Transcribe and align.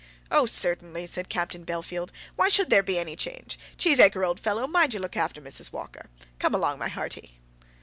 "Oh, 0.31 0.47
certainly," 0.47 1.05
said 1.05 1.29
Captain 1.29 1.63
Bellfield. 1.63 2.09
"Why 2.35 2.49
should 2.49 2.71
there 2.71 2.81
be 2.81 2.97
any 2.97 3.15
change? 3.15 3.59
Cheesacre, 3.77 4.25
old 4.27 4.39
fellow, 4.39 4.65
mind 4.65 4.95
you 4.95 4.99
look 4.99 5.15
after 5.15 5.39
Mrs. 5.41 5.71
Walker. 5.71 6.09
Come 6.39 6.55
along, 6.55 6.79
my 6.79 6.87
hearty." 6.89 7.39